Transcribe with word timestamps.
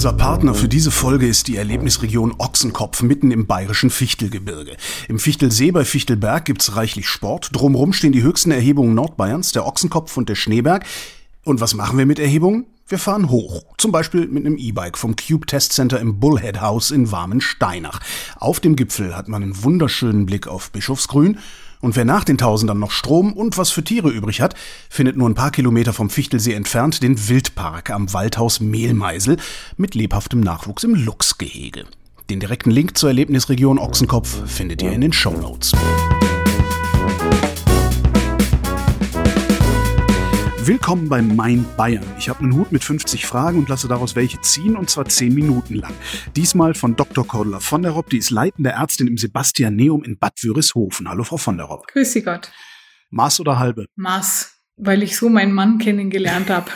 Unser 0.00 0.14
Partner 0.14 0.54
für 0.54 0.66
diese 0.66 0.90
Folge 0.90 1.28
ist 1.28 1.46
die 1.46 1.58
Erlebnisregion 1.58 2.34
Ochsenkopf 2.38 3.02
mitten 3.02 3.30
im 3.30 3.46
bayerischen 3.46 3.90
Fichtelgebirge. 3.90 4.78
Im 5.08 5.18
Fichtelsee 5.18 5.72
bei 5.72 5.84
Fichtelberg 5.84 6.46
gibt's 6.46 6.74
reichlich 6.74 7.06
Sport. 7.06 7.50
Drumrum 7.52 7.92
stehen 7.92 8.12
die 8.12 8.22
höchsten 8.22 8.50
Erhebungen 8.50 8.94
Nordbayerns, 8.94 9.52
der 9.52 9.66
Ochsenkopf 9.66 10.16
und 10.16 10.30
der 10.30 10.36
Schneeberg. 10.36 10.86
Und 11.44 11.60
was 11.60 11.74
machen 11.74 11.98
wir 11.98 12.06
mit 12.06 12.18
Erhebungen? 12.18 12.64
Wir 12.88 12.96
fahren 12.98 13.28
hoch, 13.28 13.62
zum 13.76 13.92
Beispiel 13.92 14.26
mit 14.26 14.46
einem 14.46 14.56
E-Bike 14.56 14.96
vom 14.96 15.16
Cube 15.16 15.44
Test 15.44 15.74
Center 15.74 16.00
im 16.00 16.18
Bullhead 16.18 16.62
House 16.62 16.92
in 16.92 17.12
Warmensteinach. 17.12 18.00
Auf 18.36 18.58
dem 18.58 18.76
Gipfel 18.76 19.14
hat 19.14 19.28
man 19.28 19.42
einen 19.42 19.62
wunderschönen 19.62 20.24
Blick 20.24 20.46
auf 20.46 20.70
Bischofsgrün 20.70 21.38
und 21.80 21.96
wer 21.96 22.04
nach 22.04 22.24
den 22.24 22.38
Tausendern 22.38 22.78
noch 22.78 22.90
Strom 22.90 23.32
und 23.32 23.58
was 23.58 23.70
für 23.70 23.82
Tiere 23.82 24.10
übrig 24.10 24.40
hat, 24.40 24.54
findet 24.88 25.16
nur 25.16 25.28
ein 25.28 25.34
paar 25.34 25.50
Kilometer 25.50 25.92
vom 25.92 26.10
Fichtelsee 26.10 26.52
entfernt 26.52 27.02
den 27.02 27.28
Wildpark 27.28 27.90
am 27.90 28.12
Waldhaus 28.12 28.60
Mehlmeisel 28.60 29.36
mit 29.76 29.94
lebhaftem 29.94 30.40
Nachwuchs 30.40 30.84
im 30.84 30.94
Luchsgehege. 30.94 31.84
Den 32.28 32.40
direkten 32.40 32.70
Link 32.70 32.96
zur 32.96 33.10
Erlebnisregion 33.10 33.78
Ochsenkopf 33.78 34.46
findet 34.46 34.82
ihr 34.82 34.92
in 34.92 35.00
den 35.00 35.12
Show 35.12 35.32
Notes. 35.32 35.72
Willkommen 40.70 41.08
bei 41.08 41.20
Mein 41.20 41.66
Bayern. 41.76 42.06
Ich 42.16 42.28
habe 42.28 42.44
einen 42.44 42.54
Hut 42.54 42.70
mit 42.70 42.84
50 42.84 43.26
Fragen 43.26 43.58
und 43.58 43.68
lasse 43.68 43.88
daraus 43.88 44.14
welche 44.14 44.40
ziehen, 44.40 44.76
und 44.76 44.88
zwar 44.88 45.04
10 45.04 45.34
Minuten 45.34 45.74
lang. 45.74 45.92
Diesmal 46.36 46.74
von 46.74 46.94
Dr. 46.94 47.26
Cordula 47.26 47.58
von 47.58 47.82
der 47.82 47.90
Ropp, 47.90 48.10
die 48.10 48.18
ist 48.18 48.30
leitende 48.30 48.70
Ärztin 48.70 49.08
im 49.08 49.18
Sebastianeum 49.18 50.04
in 50.04 50.16
Bad 50.16 50.40
Würishofen. 50.40 51.08
Hallo, 51.08 51.24
Frau 51.24 51.38
von 51.38 51.56
der 51.56 51.66
Ropp. 51.66 51.88
Grüß 51.88 52.12
Sie 52.12 52.22
Gott. 52.22 52.52
Maß 53.10 53.40
oder 53.40 53.58
halbe? 53.58 53.86
Maß, 53.96 54.62
weil 54.76 55.02
ich 55.02 55.16
so 55.16 55.28
meinen 55.28 55.52
Mann 55.54 55.78
kennengelernt 55.78 56.50
habe. 56.50 56.70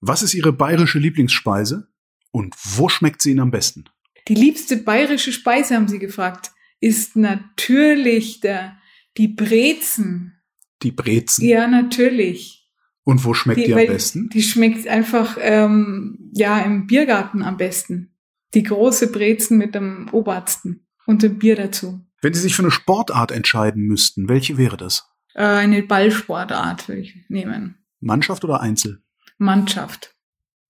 Was 0.00 0.22
ist 0.22 0.34
Ihre 0.34 0.52
bayerische 0.52 1.00
Lieblingsspeise 1.00 1.88
und 2.30 2.54
wo 2.62 2.88
schmeckt 2.88 3.22
sie 3.22 3.32
Ihnen 3.32 3.40
am 3.40 3.50
besten? 3.50 3.86
Die 4.28 4.36
liebste 4.36 4.76
bayerische 4.76 5.32
Speise, 5.32 5.74
haben 5.74 5.88
Sie 5.88 5.98
gefragt, 5.98 6.52
ist 6.78 7.16
natürlich 7.16 8.38
der, 8.38 8.76
die 9.16 9.26
Brezen. 9.26 10.40
Die 10.84 10.92
Brezen? 10.92 11.44
Ja, 11.44 11.66
natürlich. 11.66 12.60
Und 13.04 13.24
wo 13.24 13.34
schmeckt 13.34 13.60
die, 13.60 13.66
die 13.66 13.74
am 13.74 13.86
besten? 13.86 14.28
Die 14.30 14.42
schmeckt 14.42 14.88
einfach 14.88 15.36
ähm, 15.40 16.30
ja 16.32 16.58
im 16.60 16.86
Biergarten 16.86 17.42
am 17.42 17.56
besten. 17.56 18.14
Die 18.54 18.62
große 18.62 19.12
Brezen 19.12 19.58
mit 19.58 19.74
dem 19.74 20.08
Obersten 20.10 20.86
und 21.06 21.22
dem 21.22 21.38
Bier 21.38 21.56
dazu. 21.56 22.00
Wenn 22.22 22.32
Sie 22.32 22.40
sich 22.40 22.56
für 22.56 22.62
eine 22.62 22.70
Sportart 22.70 23.30
entscheiden 23.30 23.82
müssten, 23.82 24.28
welche 24.28 24.56
wäre 24.56 24.78
das? 24.78 25.06
Äh, 25.34 25.44
eine 25.44 25.82
Ballsportart 25.82 26.88
würde 26.88 27.02
ich 27.02 27.14
nehmen. 27.28 27.76
Mannschaft 28.00 28.44
oder 28.44 28.60
Einzel? 28.60 29.02
Mannschaft. 29.36 30.14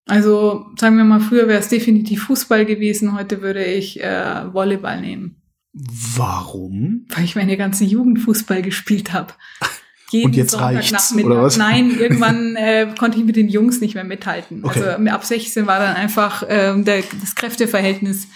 Also 0.07 0.67
sagen 0.77 0.97
wir 0.97 1.05
mal, 1.05 1.21
früher 1.21 1.49
wäre 1.49 1.61
es 1.61 1.69
definitiv 1.69 2.25
Fußball 2.25 2.67
gewesen, 2.67 3.17
heute 3.17 3.41
würde 3.41 3.65
ich 3.65 4.03
äh, 4.03 4.53
Volleyball 4.53 5.01
nehmen. 5.01 5.43
Warum? 5.73 7.07
Weil 7.09 7.25
ich 7.25 7.37
meine 7.37 7.57
ganze 7.57 7.85
Jugend 7.85 8.21
Fußball 8.21 8.63
gespielt 8.63 9.13
habe. 9.13 9.33
Jeden 10.15 10.27
und 10.27 10.37
jetzt 10.37 10.59
reicht's, 10.59 11.15
oder 11.15 11.43
was? 11.43 11.57
Nein, 11.57 11.91
irgendwann 11.99 12.57
äh, 12.57 12.87
konnte 12.99 13.19
ich 13.19 13.25
mit 13.25 13.37
den 13.37 13.49
Jungs 13.49 13.81
nicht 13.81 13.95
mehr 13.95 14.05
mithalten. 14.05 14.65
Okay. 14.65 14.83
Also 14.83 15.11
ab 15.11 15.25
16 15.25 15.67
war 15.67 15.79
dann 15.79 15.97
einfach 15.97 16.43
äh, 16.45 16.75
der, 16.83 17.03
das 17.21 17.35
Kräfteverhältnis 17.35 18.29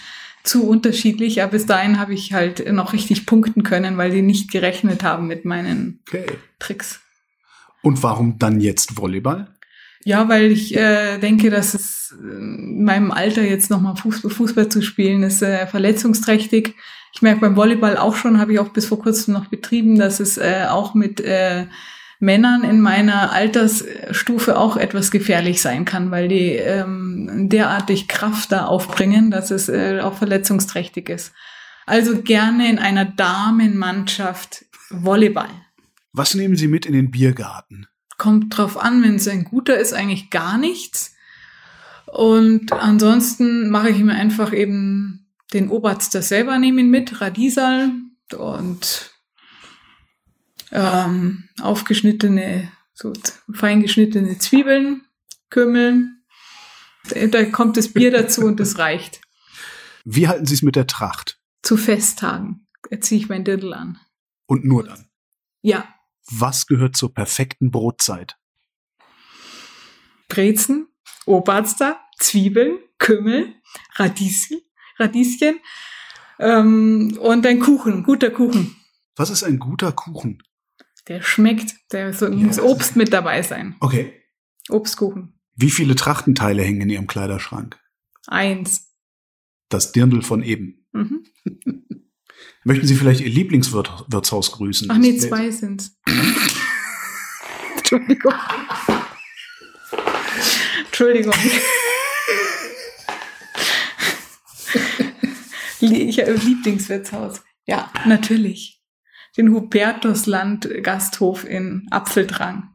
zu 0.43 0.67
unterschiedlich. 0.67 1.41
Aber 1.41 1.51
bis 1.51 1.65
dahin 1.65 1.99
habe 1.99 2.13
ich 2.13 2.33
halt 2.33 2.71
noch 2.71 2.93
richtig 2.93 3.25
punkten 3.25 3.63
können, 3.63 3.97
weil 3.97 4.11
die 4.11 4.21
nicht 4.21 4.51
gerechnet 4.51 5.03
haben 5.03 5.27
mit 5.27 5.45
meinen 5.45 6.01
okay. 6.07 6.25
Tricks. 6.59 6.99
Und 7.81 8.03
warum 8.03 8.37
dann 8.39 8.59
jetzt 8.59 8.97
Volleyball? 8.97 9.47
Ja, 10.05 10.29
weil 10.29 10.51
ich 10.51 10.75
äh, 10.75 11.17
denke, 11.17 11.49
dass 11.49 11.73
es 11.73 12.15
in 12.19 12.83
meinem 12.83 13.11
Alter 13.11 13.43
jetzt 13.43 13.69
nochmal 13.69 13.95
Fußball, 13.95 14.31
Fußball 14.31 14.69
zu 14.69 14.81
spielen 14.81 15.23
ist 15.23 15.41
äh, 15.41 15.67
verletzungsträchtig. 15.67 16.75
Ich 17.13 17.21
merke 17.21 17.41
beim 17.41 17.55
Volleyball 17.55 17.97
auch 17.97 18.15
schon, 18.15 18.39
habe 18.39 18.53
ich 18.53 18.59
auch 18.59 18.69
bis 18.69 18.85
vor 18.85 18.99
kurzem 18.99 19.33
noch 19.33 19.47
betrieben, 19.47 19.97
dass 19.97 20.19
es 20.19 20.37
äh, 20.37 20.65
auch 20.69 20.93
mit 20.93 21.19
äh, 21.19 21.65
Männern 22.19 22.63
in 22.63 22.81
meiner 22.81 23.31
Altersstufe 23.31 24.57
auch 24.57 24.77
etwas 24.77 25.09
gefährlich 25.09 25.61
sein 25.61 25.85
kann, 25.85 26.11
weil 26.11 26.27
die 26.27 26.51
ähm, 26.51 27.49
derartig 27.49 28.07
Kraft 28.07 28.51
da 28.51 28.65
aufbringen, 28.65 29.31
dass 29.31 29.51
es 29.51 29.69
äh, 29.69 30.01
auch 30.01 30.15
verletzungsträchtig 30.15 31.09
ist. 31.09 31.31
Also 31.85 32.21
gerne 32.21 32.69
in 32.69 32.77
einer 32.77 33.05
Damenmannschaft 33.05 34.65
Volleyball. 34.89 35.49
Was 36.11 36.35
nehmen 36.35 36.55
Sie 36.55 36.67
mit 36.67 36.85
in 36.85 36.93
den 36.93 37.09
Biergarten? 37.09 37.87
Kommt 38.19 38.55
drauf 38.55 38.77
an, 38.77 39.01
wenn 39.01 39.15
es 39.15 39.27
ein 39.27 39.45
guter 39.45 39.79
ist, 39.79 39.93
eigentlich 39.93 40.29
gar 40.29 40.59
nichts. 40.59 41.15
Und 42.05 42.71
ansonsten 42.71 43.71
mache 43.71 43.89
ich 43.89 43.97
mir 43.99 44.13
einfach 44.13 44.53
eben 44.53 45.25
den 45.53 45.69
Oberster 45.69 46.21
selber 46.21 46.59
nehme 46.59 46.81
ihn 46.81 46.91
mit, 46.91 47.21
Radiesal 47.21 47.91
und 48.37 49.11
ähm, 50.71 51.49
aufgeschnittene, 51.59 52.71
so 52.93 53.13
fein 53.51 53.81
geschnittene 53.81 54.37
Zwiebeln, 54.37 55.01
Kümmel. 55.49 56.09
Da 57.31 57.45
kommt 57.45 57.77
das 57.77 57.91
Bier 57.91 58.11
dazu 58.11 58.41
und 58.41 58.59
das 58.59 58.77
reicht. 58.77 59.21
Wie 60.05 60.27
halten 60.27 60.45
Sie 60.45 60.53
es 60.53 60.61
mit 60.61 60.75
der 60.75 60.85
Tracht? 60.85 61.39
Zu 61.63 61.77
Festtagen 61.77 62.67
ziehe 62.99 63.19
ich 63.19 63.29
mein 63.29 63.43
Dirndl 63.43 63.73
an. 63.73 63.99
Und 64.45 64.65
nur 64.65 64.83
dann? 64.83 65.07
Ja. 65.61 65.87
Was 66.31 66.67
gehört 66.67 66.95
zur 66.95 67.13
perfekten 67.13 67.71
Brotzeit? 67.71 68.37
Brezen, 70.27 70.87
Oberster, 71.25 71.99
Zwiebeln, 72.17 72.79
Kümmel, 72.97 73.55
Radieschen, 73.95 74.61
Radieschen 74.97 75.59
ähm, 76.39 77.17
und 77.19 77.45
ein 77.45 77.59
Kuchen, 77.59 78.03
guter 78.03 78.29
Kuchen. 78.29 78.75
Was 79.15 79.29
ist 79.29 79.43
ein 79.43 79.59
guter 79.59 79.91
Kuchen? 79.91 80.43
Der 81.07 81.21
schmeckt, 81.21 81.75
der 81.91 82.13
so, 82.13 82.27
ja, 82.27 82.35
muss 82.35 82.59
Obst 82.59 82.95
mit 82.95 83.11
dabei 83.11 83.41
sein. 83.41 83.75
Okay. 83.79 84.13
Obstkuchen. 84.69 85.33
Wie 85.55 85.71
viele 85.71 85.95
Trachtenteile 85.95 86.63
hängen 86.63 86.81
in 86.81 86.89
Ihrem 86.89 87.07
Kleiderschrank? 87.07 87.79
Eins. 88.27 88.93
Das 89.67 89.91
Dirndl 89.91 90.21
von 90.21 90.43
eben. 90.43 90.85
Mhm. 90.93 91.25
Möchten 92.63 92.87
Sie 92.87 92.95
vielleicht 92.95 93.21
Ihr 93.21 93.29
Lieblingswirtshaus 93.29 94.51
grüßen? 94.51 94.89
Ach 94.91 94.97
nee, 94.97 95.17
zwei 95.17 95.49
sind's. 95.51 95.98
Entschuldigung. 97.91 98.33
Entschuldigung. 100.85 101.33
habe 106.19 106.33
Lieblingswirtshaus. 106.33 107.41
Ja, 107.65 107.91
natürlich. 108.05 108.81
Den 109.37 109.53
Hubertusland 109.53 110.69
Gasthof 110.83 111.45
in 111.45 111.87
Apfeldrang. 111.89 112.73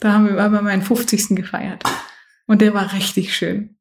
Da 0.00 0.12
haben 0.12 0.28
wir 0.28 0.38
aber 0.38 0.62
meinen 0.62 0.82
50. 0.82 1.30
gefeiert. 1.30 1.82
Und 2.46 2.60
der 2.60 2.74
war 2.74 2.92
richtig 2.92 3.34
schön. 3.34 3.76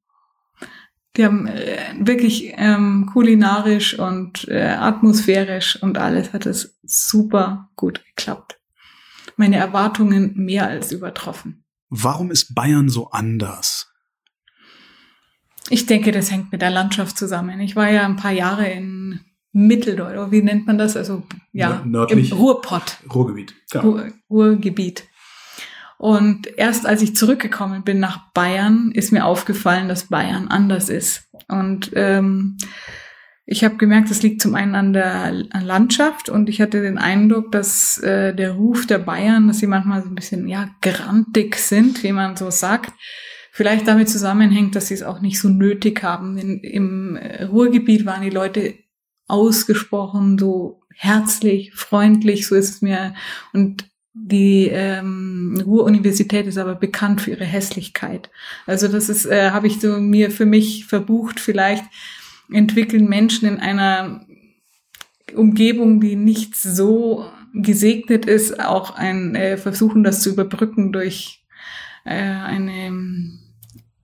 Die 1.17 1.25
haben 1.25 1.45
äh, 1.45 1.93
wirklich 1.99 2.53
ähm, 2.55 3.09
kulinarisch 3.11 3.99
und 3.99 4.47
äh, 4.47 4.69
atmosphärisch 4.69 5.81
und 5.83 5.99
alles 5.99 6.33
hat 6.33 6.47
es 6.47 6.79
super 6.81 7.69
gut 7.75 8.03
geklappt. 8.05 8.59
Meine 9.37 9.57
Erwartungen 9.57 10.33
mehr 10.35 10.67
als 10.67 10.91
übertroffen. 10.91 11.65
Warum 11.89 12.31
ist 12.31 12.55
Bayern 12.55 12.89
so 12.89 13.09
anders? 13.11 13.91
Ich 15.69 15.85
denke, 15.85 16.11
das 16.11 16.31
hängt 16.31 16.51
mit 16.51 16.61
der 16.61 16.69
Landschaft 16.69 17.17
zusammen. 17.17 17.59
Ich 17.61 17.75
war 17.75 17.89
ja 17.89 18.05
ein 18.05 18.15
paar 18.15 18.31
Jahre 18.31 18.67
in 18.69 19.21
Mitteldeutschland, 19.53 20.31
wie 20.31 20.41
nennt 20.41 20.67
man 20.67 20.77
das? 20.77 20.97
Also 20.97 21.23
ja, 21.51 21.83
Nördlich, 21.85 22.31
im 22.31 22.37
Ruhrpott. 22.37 22.97
Ruhrgebiet. 23.13 23.53
Ja. 23.71 23.81
Ruhr, 23.81 24.11
Ruhrgebiet. 24.29 25.05
Und 25.99 26.47
erst 26.57 26.85
als 26.85 27.01
ich 27.01 27.15
zurückgekommen 27.15 27.83
bin 27.83 27.99
nach 27.99 28.31
Bayern, 28.33 28.91
ist 28.93 29.13
mir 29.13 29.25
aufgefallen, 29.25 29.87
dass 29.87 30.09
Bayern 30.09 30.47
anders 30.47 30.89
ist. 30.89 31.29
Und 31.47 31.91
ähm, 31.95 32.57
ich 33.45 33.63
habe 33.63 33.75
gemerkt, 33.75 34.09
das 34.09 34.23
liegt 34.23 34.41
zum 34.41 34.55
einen 34.55 34.73
an 34.73 34.93
der 34.93 35.31
Landschaft 35.31 36.29
und 36.29 36.47
ich 36.47 36.61
hatte 36.61 36.81
den 36.81 36.97
Eindruck, 36.97 37.51
dass 37.51 37.97
äh, 37.97 38.33
der 38.33 38.51
Ruf 38.51 38.87
der 38.87 38.99
Bayern, 38.99 39.47
dass 39.47 39.59
sie 39.59 39.67
manchmal 39.67 40.01
so 40.01 40.09
ein 40.09 40.15
bisschen 40.15 40.47
ja 40.47 40.69
grantig 40.81 41.57
sind, 41.57 42.03
wie 42.03 42.13
man 42.13 42.37
so 42.37 42.49
sagt, 42.51 42.93
vielleicht 43.51 43.87
damit 43.87 44.09
zusammenhängt, 44.09 44.75
dass 44.75 44.87
sie 44.87 44.93
es 44.93 45.03
auch 45.03 45.19
nicht 45.19 45.39
so 45.39 45.49
nötig 45.49 46.03
haben. 46.03 46.37
In, 46.37 46.61
Im 46.61 47.15
äh, 47.17 47.43
Ruhrgebiet 47.43 48.05
waren 48.05 48.23
die 48.23 48.29
Leute 48.29 48.75
ausgesprochen 49.27 50.37
so 50.37 50.81
herzlich, 50.95 51.73
freundlich, 51.73 52.47
so 52.47 52.55
ist 52.55 52.69
es 52.69 52.81
mir. 52.81 53.13
Und 53.51 53.89
die 54.13 54.67
ähm, 54.71 55.61
Ruhr-Universität 55.65 56.47
ist 56.47 56.57
aber 56.57 56.75
bekannt 56.75 57.21
für 57.21 57.31
ihre 57.31 57.45
Hässlichkeit. 57.45 58.29
Also 58.65 58.87
das 58.87 59.09
ist, 59.09 59.25
äh, 59.25 59.51
habe 59.51 59.67
ich 59.67 59.81
so 59.81 59.99
mir 59.99 60.31
für 60.31 60.45
mich 60.45 60.85
verbucht. 60.85 61.39
Vielleicht 61.39 61.83
entwickeln 62.53 63.07
Menschen 63.07 63.47
in 63.47 63.59
einer 63.59 64.25
Umgebung, 65.35 65.99
die 65.99 66.15
nicht 66.15 66.55
so 66.55 67.25
gesegnet 67.53 68.25
ist, 68.25 68.59
auch 68.59 68.95
ein 68.95 69.35
äh, 69.35 69.57
versuchen, 69.57 70.03
das 70.03 70.21
zu 70.21 70.29
überbrücken 70.31 70.91
durch 70.91 71.43
äh, 72.05 72.13
eine 72.15 73.39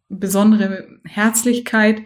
besondere 0.07 0.99
Herzlichkeit, 1.03 2.01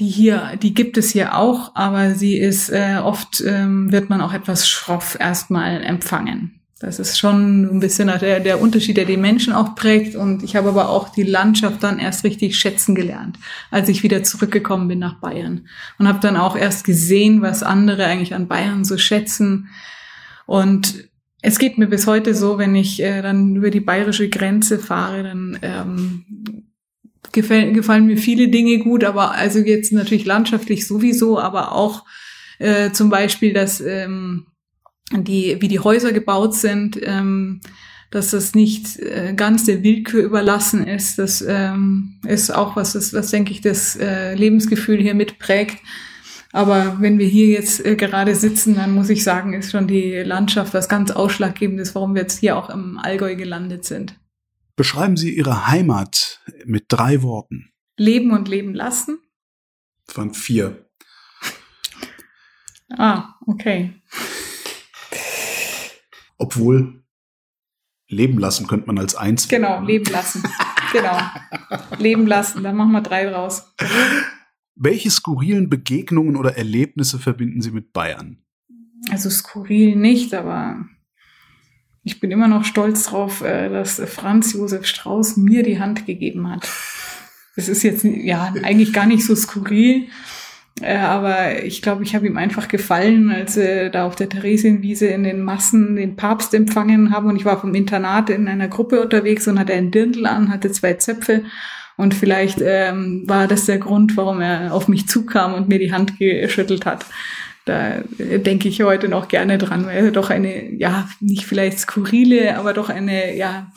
die 0.00 0.08
hier, 0.08 0.56
die 0.62 0.74
gibt 0.74 0.96
es 0.96 1.10
hier 1.10 1.36
auch, 1.36 1.74
aber 1.74 2.14
sie 2.14 2.36
ist 2.38 2.70
äh, 2.70 2.98
oft 3.02 3.42
ähm, 3.44 3.90
wird 3.90 4.08
man 4.10 4.20
auch 4.20 4.32
etwas 4.32 4.68
schroff 4.68 5.16
erstmal 5.18 5.82
empfangen. 5.82 6.60
Das 6.80 7.00
ist 7.00 7.18
schon 7.18 7.64
ein 7.64 7.80
bisschen 7.80 8.06
der, 8.06 8.38
der 8.38 8.60
Unterschied, 8.60 8.96
der 8.96 9.04
die 9.04 9.16
Menschen 9.16 9.52
auch 9.52 9.74
prägt. 9.74 10.14
Und 10.14 10.44
ich 10.44 10.54
habe 10.54 10.68
aber 10.68 10.88
auch 10.90 11.08
die 11.08 11.24
Landschaft 11.24 11.82
dann 11.82 11.98
erst 11.98 12.22
richtig 12.22 12.56
schätzen 12.56 12.94
gelernt, 12.94 13.36
als 13.72 13.88
ich 13.88 14.04
wieder 14.04 14.22
zurückgekommen 14.22 14.86
bin 14.86 15.00
nach 15.00 15.18
Bayern. 15.20 15.66
Und 15.98 16.06
habe 16.06 16.20
dann 16.20 16.36
auch 16.36 16.56
erst 16.56 16.84
gesehen, 16.84 17.42
was 17.42 17.64
andere 17.64 18.04
eigentlich 18.04 18.34
an 18.34 18.46
Bayern 18.46 18.84
so 18.84 18.96
schätzen. 18.96 19.68
Und 20.46 21.08
es 21.42 21.58
geht 21.58 21.78
mir 21.78 21.88
bis 21.88 22.06
heute 22.06 22.34
so, 22.34 22.58
wenn 22.58 22.76
ich 22.76 23.02
äh, 23.02 23.22
dann 23.22 23.56
über 23.56 23.70
die 23.70 23.80
bayerische 23.80 24.28
Grenze 24.28 24.78
fahre, 24.78 25.24
dann 25.24 25.58
ähm, 25.62 26.64
gefallen, 27.32 27.74
gefallen 27.74 28.06
mir 28.06 28.16
viele 28.16 28.48
Dinge 28.48 28.78
gut, 28.78 29.02
aber 29.02 29.32
also 29.32 29.58
jetzt 29.58 29.92
natürlich 29.92 30.24
landschaftlich 30.24 30.86
sowieso, 30.86 31.40
aber 31.40 31.72
auch 31.72 32.04
äh, 32.58 32.90
zum 32.92 33.10
Beispiel, 33.10 33.52
dass 33.52 33.80
ähm, 33.80 34.46
die, 35.12 35.60
wie 35.60 35.68
die 35.68 35.80
Häuser 35.80 36.12
gebaut 36.12 36.54
sind, 36.54 36.98
ähm, 37.02 37.60
dass 38.10 38.30
das 38.30 38.54
nicht 38.54 38.98
äh, 38.98 39.34
ganz 39.34 39.64
der 39.64 39.82
Willkür 39.82 40.22
überlassen 40.22 40.86
ist. 40.86 41.18
Das 41.18 41.44
ähm, 41.46 42.20
ist 42.26 42.50
auch 42.50 42.76
was, 42.76 42.94
das, 42.94 43.12
was 43.12 43.30
denke 43.30 43.52
ich, 43.52 43.60
das 43.60 43.96
äh, 43.96 44.34
Lebensgefühl 44.34 44.98
hier 44.98 45.14
mitprägt. 45.14 45.78
Aber 46.52 46.96
wenn 47.00 47.18
wir 47.18 47.26
hier 47.26 47.48
jetzt 47.48 47.84
äh, 47.84 47.96
gerade 47.96 48.34
sitzen, 48.34 48.76
dann 48.76 48.94
muss 48.94 49.10
ich 49.10 49.22
sagen, 49.22 49.52
ist 49.52 49.70
schon 49.70 49.86
die 49.86 50.14
Landschaft 50.14 50.72
was 50.72 50.88
ganz 50.88 51.10
Ausschlaggebendes, 51.10 51.94
warum 51.94 52.14
wir 52.14 52.22
jetzt 52.22 52.40
hier 52.40 52.56
auch 52.56 52.70
im 52.70 52.98
Allgäu 52.98 53.36
gelandet 53.36 53.84
sind. 53.84 54.18
Beschreiben 54.74 55.16
Sie 55.16 55.34
Ihre 55.34 55.68
Heimat 55.68 56.40
mit 56.64 56.86
drei 56.88 57.22
Worten. 57.22 57.70
Leben 57.96 58.30
und 58.30 58.48
leben 58.48 58.74
lassen. 58.74 59.18
Von 60.06 60.32
vier. 60.32 60.88
Ah, 62.96 63.34
okay. 63.46 63.92
Obwohl 66.38 67.04
leben 68.08 68.38
lassen 68.38 68.66
könnte 68.66 68.86
man 68.86 68.98
als 68.98 69.14
eins. 69.14 69.48
Genau, 69.48 69.82
leben 69.82 70.10
lassen. 70.10 70.42
genau. 70.92 71.18
Leben 71.98 72.26
lassen. 72.26 72.62
Dann 72.62 72.76
machen 72.76 72.92
wir 72.92 73.02
drei 73.02 73.28
draus. 73.28 73.74
Welche 74.74 75.10
skurrilen 75.10 75.68
Begegnungen 75.68 76.36
oder 76.36 76.56
Erlebnisse 76.56 77.18
verbinden 77.18 77.60
Sie 77.60 77.72
mit 77.72 77.92
Bayern? 77.92 78.38
Also 79.10 79.28
skurril 79.28 79.96
nicht, 79.96 80.34
aber 80.34 80.86
ich 82.02 82.20
bin 82.20 82.30
immer 82.30 82.48
noch 82.48 82.64
stolz 82.64 83.04
drauf, 83.04 83.42
äh, 83.42 83.68
dass 83.68 84.00
Franz 84.06 84.52
Josef 84.52 84.86
Strauß 84.86 85.36
mir 85.36 85.62
die 85.62 85.78
Hand 85.78 86.06
gegeben 86.06 86.48
hat. 86.48 86.68
Es 87.56 87.68
ist 87.68 87.82
jetzt 87.82 88.04
ja 88.04 88.54
eigentlich 88.62 88.92
gar 88.92 89.06
nicht 89.06 89.24
so 89.24 89.34
skurril, 89.34 90.08
aber 90.84 91.64
ich 91.64 91.82
glaube, 91.82 92.04
ich 92.04 92.14
habe 92.14 92.26
ihm 92.26 92.36
einfach 92.36 92.68
gefallen, 92.68 93.30
als 93.30 93.56
wir 93.56 93.90
da 93.90 94.06
auf 94.06 94.16
der 94.16 94.28
Theresienwiese 94.28 95.06
in 95.06 95.24
den 95.24 95.42
Massen 95.42 95.96
den 95.96 96.16
Papst 96.16 96.54
empfangen 96.54 97.12
haben. 97.12 97.28
Und 97.28 97.36
ich 97.36 97.44
war 97.44 97.60
vom 97.60 97.74
Internat 97.74 98.30
in 98.30 98.48
einer 98.48 98.68
Gruppe 98.68 99.00
unterwegs 99.00 99.48
und 99.48 99.58
hatte 99.58 99.72
einen 99.72 99.90
Dirndl 99.90 100.26
an, 100.26 100.50
hatte 100.50 100.70
zwei 100.70 100.94
Zöpfe. 100.94 101.42
Und 101.96 102.14
vielleicht 102.14 102.60
ähm, 102.62 103.24
war 103.26 103.48
das 103.48 103.66
der 103.66 103.78
Grund, 103.78 104.16
warum 104.16 104.40
er 104.40 104.72
auf 104.72 104.86
mich 104.86 105.08
zukam 105.08 105.54
und 105.54 105.68
mir 105.68 105.80
die 105.80 105.92
Hand 105.92 106.18
geschüttelt 106.18 106.86
hat. 106.86 107.06
Da 107.64 108.02
denke 108.18 108.68
ich 108.68 108.82
heute 108.82 109.08
noch 109.08 109.28
gerne 109.28 109.58
dran, 109.58 109.84
weil 109.84 110.06
er 110.06 110.10
doch 110.10 110.30
eine, 110.30 110.72
ja, 110.72 111.08
nicht 111.20 111.44
vielleicht 111.44 111.80
skurrile, 111.80 112.56
aber 112.56 112.72
doch 112.72 112.88
eine, 112.88 113.36
ja, 113.36 113.72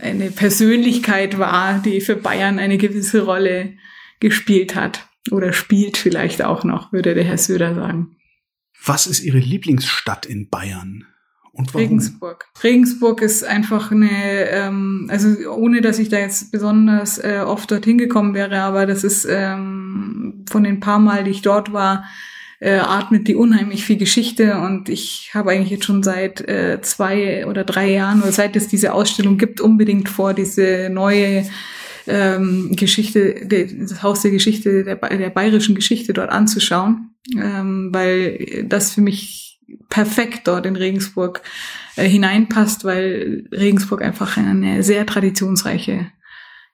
eine 0.00 0.30
Persönlichkeit 0.30 1.38
war, 1.38 1.80
die 1.84 2.00
für 2.00 2.16
Bayern 2.16 2.58
eine 2.58 2.78
gewisse 2.78 3.22
Rolle 3.22 3.74
gespielt 4.18 4.74
hat. 4.74 5.06
Oder 5.30 5.52
spielt 5.52 5.96
vielleicht 5.96 6.42
auch 6.42 6.64
noch, 6.64 6.92
würde 6.92 7.14
der 7.14 7.24
Herr 7.24 7.38
Söder 7.38 7.74
sagen. 7.74 8.16
Was 8.84 9.06
ist 9.06 9.22
Ihre 9.22 9.38
Lieblingsstadt 9.38 10.26
in 10.26 10.48
Bayern? 10.48 11.06
Und 11.52 11.74
warum? 11.74 11.86
Regensburg. 11.86 12.46
Regensburg 12.64 13.20
ist 13.20 13.44
einfach 13.44 13.92
eine, 13.92 14.10
ähm, 14.48 15.08
also 15.10 15.50
ohne 15.50 15.82
dass 15.82 15.98
ich 15.98 16.08
da 16.08 16.18
jetzt 16.18 16.50
besonders 16.50 17.18
äh, 17.18 17.42
oft 17.46 17.70
dorthin 17.70 17.98
gekommen 17.98 18.34
wäre, 18.34 18.60
aber 18.62 18.86
das 18.86 19.04
ist 19.04 19.26
ähm, 19.28 20.46
von 20.50 20.64
den 20.64 20.80
paar 20.80 20.98
Mal, 20.98 21.24
die 21.24 21.30
ich 21.30 21.42
dort 21.42 21.72
war, 21.72 22.04
äh, 22.58 22.78
atmet 22.78 23.28
die 23.28 23.34
unheimlich 23.34 23.84
viel 23.84 23.98
Geschichte 23.98 24.58
und 24.60 24.88
ich 24.88 25.32
habe 25.34 25.50
eigentlich 25.50 25.70
jetzt 25.70 25.84
schon 25.84 26.02
seit 26.02 26.40
äh, 26.48 26.80
zwei 26.80 27.46
oder 27.46 27.64
drei 27.64 27.90
Jahren 27.90 28.22
oder 28.22 28.32
seit 28.32 28.56
es 28.56 28.68
diese 28.68 28.94
Ausstellung 28.94 29.36
gibt, 29.36 29.60
unbedingt 29.60 30.08
vor, 30.08 30.32
diese 30.32 30.88
neue 30.90 31.44
ähm, 32.06 32.74
Geschichte, 32.76 33.46
das 33.46 34.02
Haus 34.02 34.22
der 34.22 34.30
Geschichte, 34.30 34.84
der, 34.84 34.96
der 34.96 35.30
bayerischen 35.30 35.74
Geschichte 35.74 36.12
dort 36.12 36.30
anzuschauen, 36.30 37.14
ähm, 37.36 37.90
weil 37.92 38.64
das 38.68 38.92
für 38.92 39.00
mich 39.00 39.60
perfekt 39.88 40.48
dort 40.48 40.66
in 40.66 40.76
Regensburg 40.76 41.42
äh, 41.96 42.08
hineinpasst, 42.08 42.84
weil 42.84 43.48
Regensburg 43.52 44.02
einfach 44.02 44.36
eine 44.36 44.82
sehr 44.82 45.06
traditionsreiche, 45.06 46.10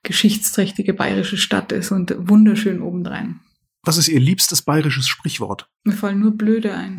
geschichtsträchtige 0.03 0.93
bayerische 0.93 1.37
Stadt 1.37 1.71
ist 1.71 1.91
und 1.91 2.15
wunderschön 2.17 2.81
obendrein. 2.81 3.41
Was 3.83 3.97
ist 3.97 4.07
Ihr 4.07 4.19
liebstes 4.19 4.61
bayerisches 4.61 5.07
Sprichwort? 5.07 5.67
Mir 5.83 5.93
fallen 5.93 6.19
nur 6.19 6.31
Blöde 6.31 6.73
ein. 6.73 6.95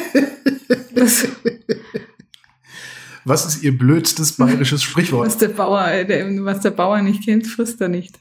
das, 0.94 1.28
was 3.24 3.46
ist 3.46 3.62
Ihr 3.62 3.76
blödstes 3.76 4.32
bayerisches 4.32 4.82
Sprichwort? 4.82 5.26
Was 5.26 5.38
der 5.38 5.48
Bauer, 5.48 6.04
der, 6.04 6.44
was 6.44 6.60
der 6.60 6.70
Bauer 6.70 7.02
nicht 7.02 7.24
kennt, 7.24 7.46
frisst 7.46 7.80
er 7.80 7.88
nicht. 7.88 8.18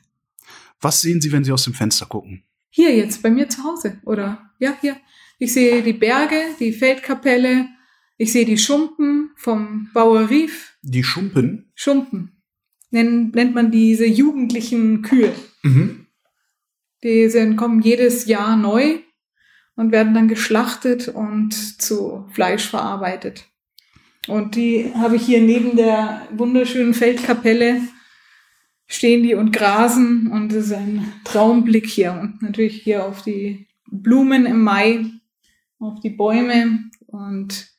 Was 0.79 1.01
sehen 1.01 1.21
Sie, 1.21 1.31
wenn 1.31 1.43
Sie 1.43 1.51
aus 1.51 1.63
dem 1.63 1.73
Fenster 1.73 2.05
gucken? 2.05 2.43
Hier 2.69 2.95
jetzt, 2.95 3.21
bei 3.21 3.29
mir 3.29 3.49
zu 3.49 3.63
Hause, 3.63 3.99
oder? 4.05 4.49
Ja, 4.59 4.73
hier. 4.79 4.97
Ich 5.37 5.53
sehe 5.53 5.81
die 5.81 5.93
Berge, 5.93 6.39
die 6.59 6.71
Feldkapelle, 6.71 7.67
ich 8.17 8.31
sehe 8.31 8.45
die 8.45 8.57
Schumpen 8.57 9.31
vom 9.35 9.89
Bauer 9.93 10.29
Rief. 10.29 10.77
Die 10.83 11.03
Schumpen? 11.03 11.71
Schumpen. 11.73 12.41
Nennt, 12.91 13.33
nennt 13.33 13.55
man 13.55 13.71
diese 13.71 14.05
jugendlichen 14.05 15.01
Kühe. 15.01 15.33
Mhm. 15.63 16.05
Die 17.03 17.29
sind, 17.29 17.55
kommen 17.55 17.81
jedes 17.81 18.25
Jahr 18.25 18.55
neu 18.55 18.99
und 19.75 19.91
werden 19.91 20.13
dann 20.13 20.27
geschlachtet 20.27 21.07
und 21.07 21.81
zu 21.81 22.27
Fleisch 22.31 22.69
verarbeitet. 22.69 23.50
Und 24.27 24.55
die 24.55 24.91
habe 24.95 25.15
ich 25.15 25.23
hier 25.23 25.41
neben 25.41 25.75
der 25.75 26.27
wunderschönen 26.31 26.93
Feldkapelle 26.93 27.81
stehen 28.91 29.23
die 29.23 29.35
und 29.35 29.51
grasen 29.51 30.27
und 30.27 30.51
es 30.51 30.65
ist 30.65 30.73
ein 30.73 31.13
Traumblick 31.23 31.87
hier 31.87 32.11
und 32.11 32.41
natürlich 32.41 32.81
hier 32.83 33.05
auf 33.05 33.21
die 33.21 33.67
Blumen 33.89 34.45
im 34.45 34.61
Mai, 34.61 35.05
auf 35.79 36.01
die 36.01 36.09
Bäume 36.09 36.89
und 37.07 37.71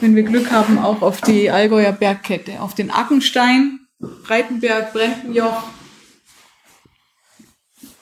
wenn 0.00 0.14
wir 0.14 0.22
Glück 0.22 0.50
haben 0.52 0.78
auch 0.78 1.02
auf 1.02 1.20
die 1.20 1.50
Allgäuer 1.50 1.92
Bergkette, 1.92 2.60
auf 2.60 2.74
den 2.74 2.90
Ackenstein, 2.90 3.80
Breitenberg, 3.98 4.92
Brentenjoch, 4.92 5.64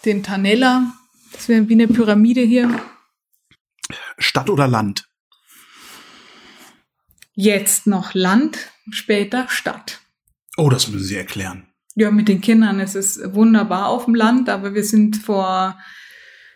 den 0.04 0.22
Tanella, 0.22 0.92
das 1.32 1.48
wäre 1.48 1.68
wie 1.68 1.74
eine 1.74 1.88
Pyramide 1.88 2.42
hier. 2.42 2.80
Stadt 4.18 4.50
oder 4.50 4.68
Land? 4.68 5.05
Jetzt 7.38 7.86
noch 7.86 8.14
Land, 8.14 8.72
später 8.90 9.46
Stadt. 9.48 10.00
Oh, 10.56 10.70
das 10.70 10.88
müssen 10.88 11.04
Sie 11.04 11.16
erklären. 11.16 11.66
Ja, 11.94 12.10
mit 12.10 12.28
den 12.28 12.40
Kindern 12.40 12.80
ist 12.80 12.96
es 12.96 13.20
wunderbar 13.34 13.88
auf 13.88 14.06
dem 14.06 14.14
Land, 14.14 14.48
aber 14.48 14.72
wir 14.72 14.84
sind 14.84 15.18
vor 15.18 15.78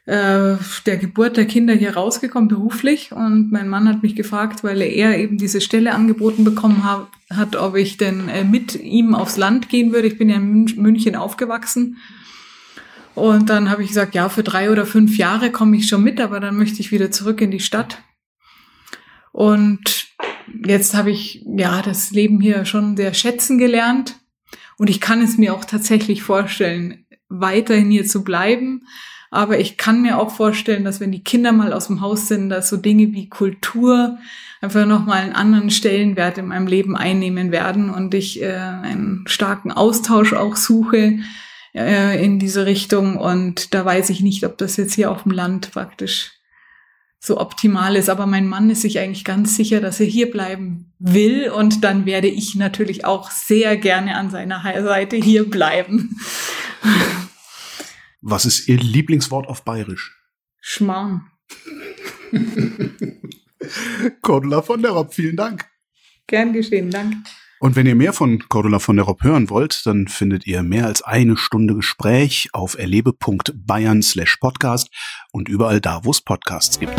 äh, 0.07 0.57
der 0.87 0.97
Geburt 0.97 1.37
der 1.37 1.45
Kinder 1.45 1.75
hier 1.75 1.97
rausgekommen 1.97 2.49
beruflich 2.49 3.13
und 3.13 3.53
mein 3.53 3.69
Mann 3.69 3.89
hat 3.91 4.03
mich 4.03 4.17
gefragt, 4.17 4.65
weil 4.65 4.81
er 4.81 5.19
eben 5.19 5.37
diese 5.37 5.61
Stelle 5.61 5.95
angeboten 5.95 6.45
bekommen 6.45 6.83
hat, 6.83 7.09
hat 7.29 7.57
ob 7.57 7.77
ich 7.77 7.99
denn 7.99 8.31
äh, 8.31 8.45
mit 8.45 8.75
ihm 8.75 9.15
aufs 9.15 9.37
Land 9.37 9.69
gehen 9.69 9.93
würde. 9.93 10.09
Ich 10.09 10.17
bin 10.17 10.31
ja 10.31 10.37
in 10.37 10.65
München 10.77 11.15
aufgewachsen. 11.15 11.99
Und 13.15 13.51
dann 13.51 13.69
habe 13.69 13.83
ich 13.83 13.89
gesagt, 13.89 14.15
ja, 14.15 14.31
für 14.31 14.43
drei 14.43 14.71
oder 14.71 14.87
fünf 14.87 15.19
Jahre 15.19 15.51
komme 15.51 15.77
ich 15.77 15.89
schon 15.89 16.03
mit, 16.03 16.23
aber 16.23 16.41
dann 16.41 16.57
möchte 16.57 16.81
ich 16.81 16.91
wieder 16.91 17.11
zurück 17.11 17.43
in 17.43 17.51
die 17.51 17.61
Stadt. 17.61 17.99
Und 19.33 20.10
jetzt 20.67 20.95
habe 20.95 21.11
ich 21.11 21.45
ja 21.57 21.83
das 21.83 22.11
Leben 22.11 22.41
hier 22.41 22.65
schon 22.65 22.97
sehr 22.97 23.15
schätzen 23.15 23.59
gelernt 23.59 24.17
und 24.79 24.89
ich 24.89 25.01
kann 25.01 25.21
es 25.23 25.37
mir 25.37 25.55
auch 25.55 25.65
tatsächlich 25.65 26.23
vorstellen, 26.23 27.05
weiterhin 27.29 27.91
hier 27.91 28.07
zu 28.07 28.25
bleiben. 28.25 28.87
Aber 29.31 29.61
ich 29.61 29.77
kann 29.77 30.03
mir 30.03 30.19
auch 30.19 30.31
vorstellen, 30.31 30.85
dass 30.85 31.01
wenn 31.01 31.13
die 31.13 31.23
Kinder 31.23 31.53
mal 31.53 31.73
aus 31.73 31.87
dem 31.87 32.01
Haus 32.01 32.27
sind, 32.27 32.49
dass 32.49 32.69
so 32.69 32.77
Dinge 32.77 33.13
wie 33.13 33.29
Kultur 33.29 34.19
einfach 34.61 34.87
nochmal 34.87 35.23
einen 35.23 35.35
anderen 35.35 35.71
Stellenwert 35.71 36.39
in 36.39 36.47
meinem 36.47 36.67
Leben 36.67 36.97
einnehmen 36.97 37.53
werden 37.53 37.91
und 37.91 38.13
ich 38.15 38.43
äh, 38.43 38.53
einen 38.55 39.25
starken 39.27 39.71
Austausch 39.71 40.33
auch 40.33 40.57
suche 40.57 41.21
äh, 41.75 42.25
in 42.25 42.39
diese 42.39 42.67
Richtung. 42.67 43.17
Und 43.17 43.73
da 43.73 43.85
weiß 43.85 44.11
ich 44.11 44.21
nicht, 44.21 44.45
ob 44.45 44.59
das 44.59 44.77
jetzt 44.77 44.95
hier 44.95 45.11
auf 45.11 45.23
dem 45.23 45.33
Land 45.33 45.71
praktisch 45.73 46.40
so 47.21 47.39
optimal 47.39 47.95
ist. 47.95 48.09
Aber 48.09 48.27
mein 48.27 48.49
Mann 48.49 48.71
ist 48.71 48.81
sich 48.81 48.99
eigentlich 48.99 49.25
ganz 49.25 49.55
sicher, 49.55 49.81
dass 49.81 50.01
er 50.01 50.07
hier 50.07 50.31
bleiben 50.31 50.93
will. 50.99 51.51
Und 51.51 51.85
dann 51.85 52.07
werde 52.07 52.29
ich 52.29 52.57
natürlich 52.57 53.05
auch 53.05 53.31
sehr 53.31 53.77
gerne 53.77 54.17
an 54.17 54.31
seiner 54.31 54.63
Seite 54.83 55.17
hier 55.17 55.49
bleiben. 55.49 56.17
Was 58.23 58.45
ist 58.45 58.69
Ihr 58.69 58.79
Lieblingswort 58.79 59.47
auf 59.49 59.65
Bayerisch? 59.65 60.17
Schmarrn. 60.61 61.31
Cordula 64.23 64.63
von 64.63 64.83
der 64.83 64.93
Rob, 64.93 65.15
vielen 65.15 65.37
Dank. 65.37 65.67
Gern 66.27 66.53
geschehen, 66.53 66.91
Dank. 66.91 67.17
Und 67.61 67.77
wenn 67.77 67.87
ihr 67.87 67.95
mehr 67.95 68.15
von 68.15 68.49
Cordula 68.49 68.79
von 68.79 68.97
der 68.97 69.05
Rob 69.05 69.23
hören 69.23 69.51
wollt, 69.51 69.85
dann 69.85 70.09
findet 70.09 70.47
ihr 70.47 70.63
mehr 70.63 70.87
als 70.87 71.03
eine 71.03 71.37
Stunde 71.37 71.75
Gespräch 71.75 72.49
auf 72.55 72.79
erlebe.bayern 72.79 74.03
slash 74.03 74.39
podcast 74.39 74.89
und 75.31 75.49
überall 75.49 75.83
da, 75.83 76.01
wo 76.05 76.11
es 76.11 76.23
Podcasts 76.23 76.81
gibt. 76.81 76.95